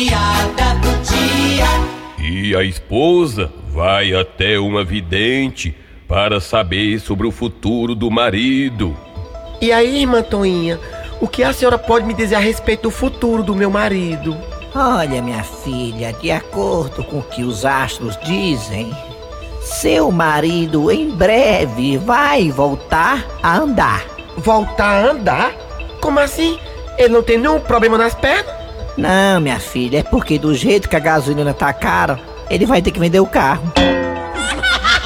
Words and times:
piada 0.00 0.74
do 0.76 0.90
dia. 1.02 1.66
E 2.18 2.56
a 2.56 2.64
esposa 2.64 3.52
vai 3.68 4.14
até 4.14 4.58
uma 4.58 4.82
vidente 4.82 5.76
para 6.08 6.40
saber 6.40 6.98
sobre 7.00 7.26
o 7.26 7.30
futuro 7.30 7.94
do 7.94 8.10
marido. 8.10 8.96
E 9.60 9.70
aí, 9.70 10.00
irmã 10.00 10.22
Toinha, 10.22 10.80
o 11.20 11.28
que 11.28 11.42
a 11.42 11.52
senhora 11.52 11.78
pode 11.78 12.06
me 12.06 12.14
dizer 12.14 12.36
a 12.36 12.38
respeito 12.38 12.84
do 12.84 12.90
futuro 12.90 13.42
do 13.42 13.54
meu 13.54 13.70
marido? 13.70 14.34
Olha, 14.74 15.20
minha 15.20 15.44
filha, 15.44 16.14
de 16.14 16.30
acordo 16.30 17.04
com 17.04 17.18
o 17.18 17.22
que 17.22 17.42
os 17.42 17.66
astros 17.66 18.16
dizem, 18.24 18.90
seu 19.60 20.10
marido 20.10 20.90
em 20.90 21.10
breve 21.10 21.98
vai 21.98 22.50
voltar 22.50 23.26
a 23.42 23.58
andar. 23.58 24.06
Voltar 24.38 25.04
a 25.04 25.10
andar? 25.10 25.52
Como 26.00 26.18
assim? 26.20 26.58
Ele 26.96 27.12
não 27.12 27.22
tem 27.22 27.36
nenhum 27.36 27.60
problema 27.60 27.98
nas 27.98 28.14
pernas? 28.14 28.59
Não, 29.00 29.40
minha 29.40 29.58
filha, 29.58 29.98
é 29.98 30.02
porque 30.02 30.38
do 30.38 30.54
jeito 30.54 30.88
que 30.88 30.96
a 30.96 31.00
gasolina 31.00 31.54
tá 31.54 31.72
cara, 31.72 32.20
ele 32.48 32.66
vai 32.66 32.82
ter 32.82 32.90
que 32.90 33.00
vender 33.00 33.20
o 33.20 33.26
carro. 33.26 33.72